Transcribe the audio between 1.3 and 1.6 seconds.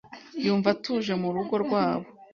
rugo